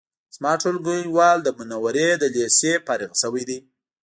زما 0.35 0.51
ټولګیوال 0.61 1.37
د 1.43 1.47
منورې 1.57 2.09
د 2.17 2.23
لیسې 2.35 2.73
نه 2.77 2.83
فارغ 2.85 3.11
شوی 3.21 3.43
دی 3.49 3.59